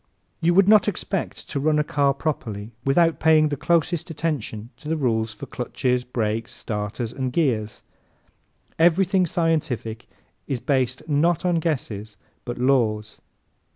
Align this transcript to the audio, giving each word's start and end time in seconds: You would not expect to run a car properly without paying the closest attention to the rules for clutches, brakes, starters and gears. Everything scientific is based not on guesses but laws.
You 0.39 0.55
would 0.55 0.67
not 0.67 0.87
expect 0.87 1.47
to 1.51 1.59
run 1.59 1.77
a 1.77 1.83
car 1.83 2.11
properly 2.15 2.71
without 2.83 3.19
paying 3.19 3.49
the 3.49 3.55
closest 3.55 4.09
attention 4.09 4.71
to 4.77 4.89
the 4.89 4.97
rules 4.97 5.31
for 5.31 5.45
clutches, 5.45 6.03
brakes, 6.03 6.53
starters 6.55 7.13
and 7.13 7.31
gears. 7.31 7.83
Everything 8.79 9.27
scientific 9.27 10.07
is 10.47 10.59
based 10.59 11.03
not 11.07 11.45
on 11.45 11.59
guesses 11.59 12.17
but 12.45 12.57
laws. 12.57 13.21